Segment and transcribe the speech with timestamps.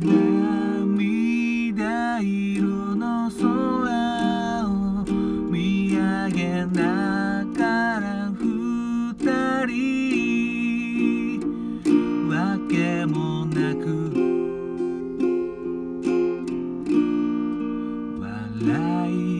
[0.00, 1.74] 涙
[2.20, 5.04] 色の空を
[5.50, 11.40] 見上げながら二人。
[12.28, 13.82] わけもなく。
[18.20, 19.31] 笑い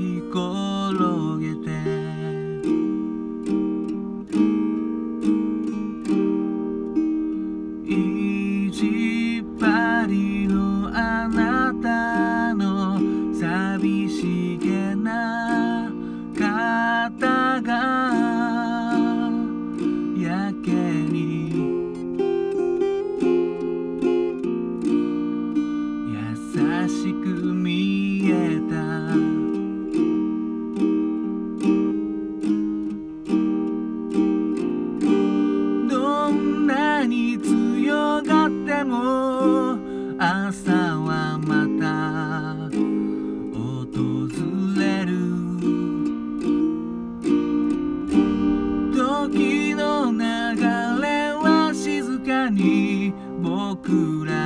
[40.25, 41.91] 朝はまた
[43.59, 44.31] 訪
[44.79, 45.11] れる。
[48.95, 50.21] 時の流
[51.03, 54.42] れは静かに僕ら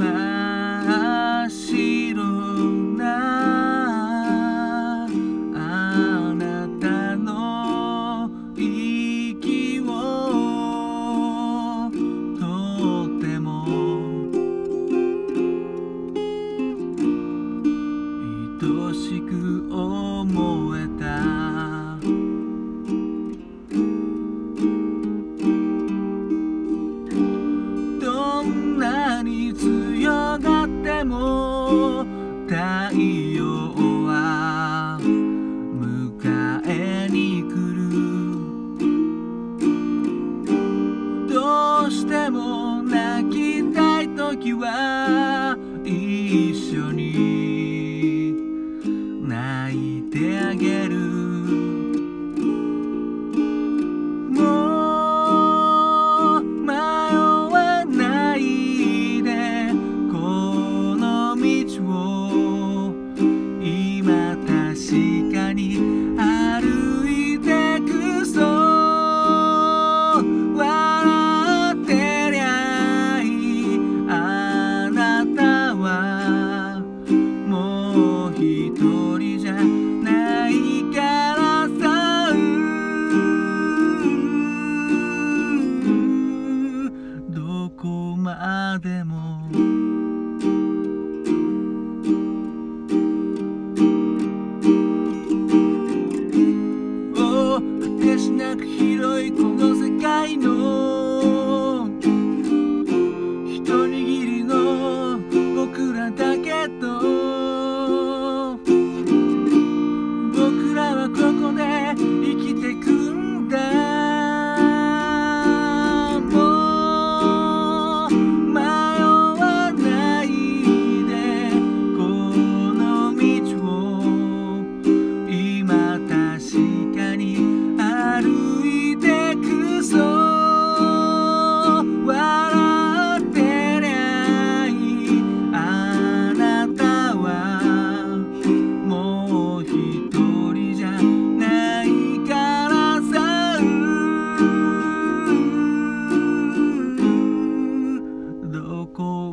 [0.00, 2.24] 真っ白
[2.96, 3.04] な
[5.04, 5.08] あ
[6.34, 9.90] なたの息を
[12.40, 13.50] とても
[18.62, 21.39] 愛しく思えた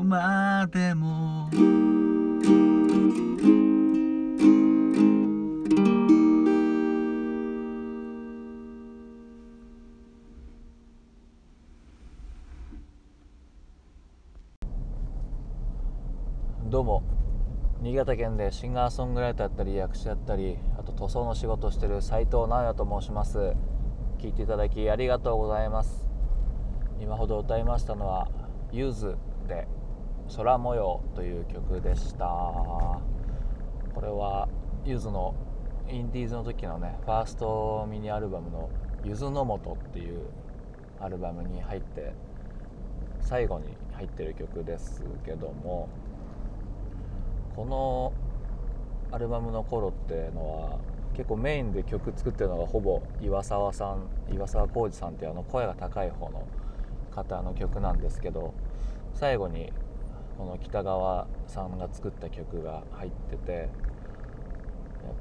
[0.08, 1.50] までも」
[16.70, 17.04] どうも。
[17.82, 23.54] 新潟県でシンガーソングライターだったり役者だったりあと塗装の仕事をしてる斉藤直也と申します。
[24.20, 26.10] 聞いていただきありがとうございます。
[27.00, 28.30] 今ほど歌いましたのは
[28.72, 29.16] 「ユーズ
[29.48, 29.68] で
[30.36, 32.26] 空模様」という曲でした。
[33.94, 34.48] これは
[34.86, 35.34] ゆずの
[35.90, 38.70] インディーズの時のねファーストミニアルバムの
[39.04, 40.28] 「ゆずの素」っていう
[41.00, 42.14] アルバムに入って
[43.22, 45.88] 最後に入ってる曲ですけども
[47.56, 48.14] この
[49.12, 50.78] アルバムの頃っていうのは
[51.14, 56.44] 結構メインで曲作ってるのがほぼ岩沢さん岩沢浩二さんっていうあの声が高い方の
[57.12, 58.54] 方の曲なんですけど
[59.14, 59.74] 最後に
[60.38, 63.70] この北川さんが作った曲が入っててやっ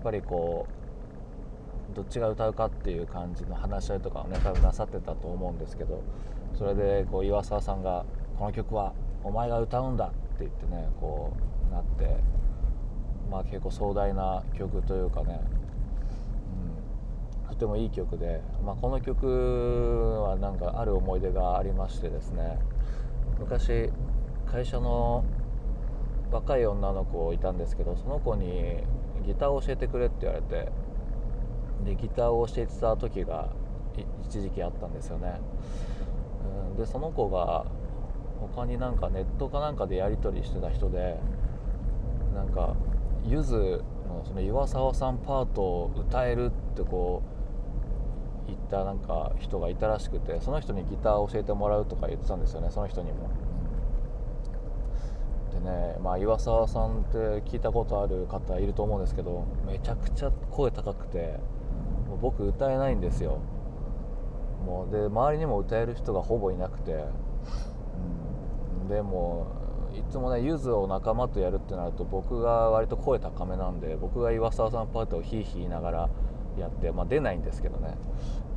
[0.02, 0.66] ぱりこ
[1.92, 6.02] うどっちが歌うかっていう感じの話し合いとかをね多分なさってたと思うんですけど
[6.54, 8.04] それでこう岩沢さんが
[8.38, 8.92] 「この曲は
[9.24, 11.32] お前が歌うんだ」って言ってねこ
[11.70, 12.16] うなって
[13.30, 15.40] まあ結構壮大な曲というかね、
[17.56, 19.26] とてもいい曲で、まあ、この曲
[20.22, 22.58] はなんかある思い出がありましてですね
[23.38, 23.90] 昔
[24.50, 25.25] 会社の
[26.31, 28.78] 若い女の子いたんですけどその子に
[29.26, 30.70] ギターを教えてくれって言われて
[31.84, 33.50] でギターを教えてた時が
[34.28, 35.40] 一時期あったんですよね、
[36.70, 37.64] うん、でその子が
[38.54, 41.16] 他になんかネットかなんかでやり取りしてた人で
[42.34, 42.75] なんか
[43.25, 47.22] ゆずのその岩沢さんパートを歌えるってこ
[48.46, 53.31] う言ったなんか人がいたらしくてその人にギターを教えてもらうとか言ってたんですよねその人にも。
[55.61, 57.19] でねまあ岩沢さんって
[57.50, 61.38] 聞いたことある方いると思うんですけどめちゃくちゃ声高くて
[62.08, 63.38] もう僕歌えないんですよ。
[64.64, 67.05] もうで周りにも歌える人がほぼいなくて、
[68.82, 69.47] うん、でも
[69.94, 76.11] いつもねゆずを仲間とやるってなると僕が割と声高めなんで僕が岩沢さんパートをヒーヒー言いながら
[76.59, 77.97] やって、まあ、出ないんですけどね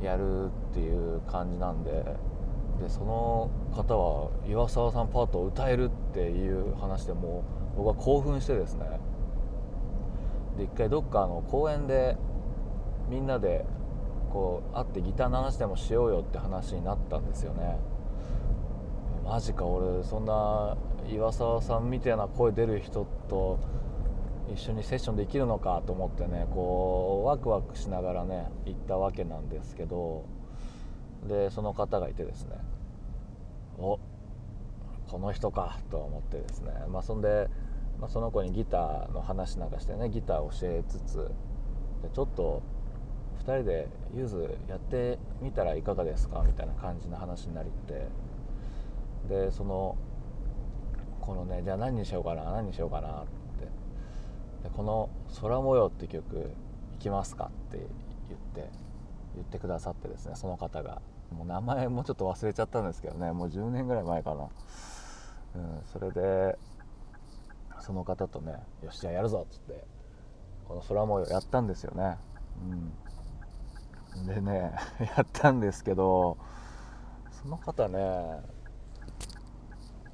[0.02, 2.04] やるっていう感じなんで
[2.80, 7.44] でその方は岩沢さんパートを歌えるっていう話でも
[7.74, 8.86] う僕は興奮してですね。
[10.56, 12.16] で一回どっかあの公園で
[13.08, 13.66] みんなで
[14.32, 17.78] こう会ってギターの話でもしようよって話になったんですよね。
[19.24, 20.76] マジか俺そんな
[21.08, 23.58] 岩沢さんみたいな声出る人と
[24.52, 30.39] 一緒にセッションできるのかと思ってねこうワクワクしながらね行ったわけなんですけど。
[31.26, 32.56] でその方がいてですね。
[33.78, 33.98] お
[35.08, 36.72] この人かと思ってですね。
[36.88, 37.48] まあそんで、
[38.00, 41.16] まあ、その子にギターの話なんかしてねギターを教えつつ
[42.02, 42.62] でちょっと
[43.40, 48.06] 2人でゆずやってみたらいかがですかみたいな感じの話になりって。
[49.28, 49.96] でその
[51.20, 53.26] このねじゃあ何にしようかな何にしようかなっ
[53.58, 53.64] て。
[54.64, 56.52] でこの「空模様」って曲
[56.94, 57.78] いきますかって
[58.28, 58.89] 言って。
[59.34, 61.00] 言ってくださってですねその方が。
[61.30, 64.48] もう名前もちょっと忘れちゃったんですけどねもう10年ぐらい前かな、
[65.54, 66.58] うん、それで
[67.78, 69.84] その方とね「よしじゃあやるぞ」っつって
[70.66, 72.18] この空模様やったんですよね。
[72.62, 72.92] うん。
[74.26, 74.72] でね
[75.16, 76.36] やったんですけど
[77.30, 78.40] その方ね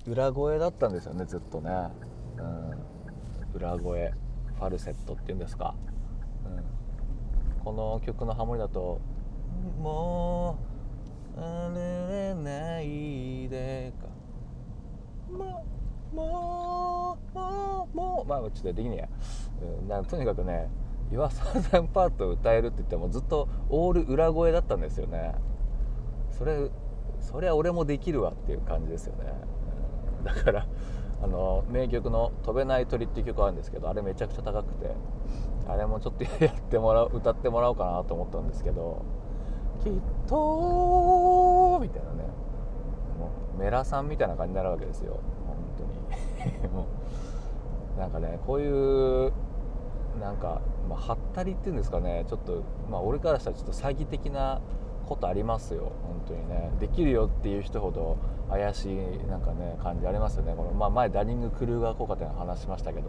[0.07, 1.71] 裏声だったんですよねずっとね、
[2.39, 4.13] うん、裏声
[4.59, 5.75] ファルセットっていうんですか、
[6.45, 6.65] うん、
[7.67, 9.01] この曲のハモリだと
[9.83, 10.57] 「も
[11.37, 14.07] うあれないでか」
[15.29, 15.65] も
[16.13, 18.29] うもうもうもう。
[18.29, 19.09] まあちょっとできねえや、
[19.81, 20.69] うん、なとにかくね
[21.11, 25.35] 岩沢さんパート歌えるって言ってもずっとオール裏声だったんですよね。
[26.31, 26.71] それ
[27.19, 29.25] そりゃ俺もできるわっていう感じですよね。
[30.23, 30.67] だから
[31.23, 34.95] あの名曲の「飛べない鳥」っていう曲あるんですけどあれめちゃくちゃ高くて
[35.69, 39.03] あれもちょっとやってもらう歌ってもらおうかなと思ったんですけど
[39.83, 39.93] 「きっ
[40.27, 42.17] と」みたいなね。
[43.19, 45.19] もうメラさんみたいな感じになるわけですよ。
[45.47, 46.69] 本当に。
[46.69, 46.87] も
[47.97, 49.33] うなんかねこういう
[50.21, 52.25] なんか、まあ、はったりっていうんですかね。
[52.29, 54.61] ちょっと、まあ、俺からしたらちょっと詐欺的な
[55.07, 55.93] ことありますよ。
[56.07, 56.71] 本当にね。
[56.81, 58.17] できるよっていう人ほど
[58.51, 58.97] 怪しい
[59.29, 60.55] なんかね感じありますよね。
[60.57, 63.09] この、まあ、前ダニング・クルーガー効果っていうの話しましたけど、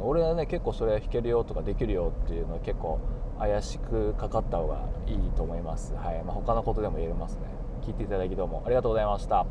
[0.00, 3.00] うん、俺はね結構それ弾けるよとかできるよっていうのは結構
[3.38, 5.94] 怪しくかかった方がいいと思います。
[5.94, 7.42] はい、まあ、他のことでも言えますね。
[7.82, 9.46] 聞いていただきどうもありがとうございました。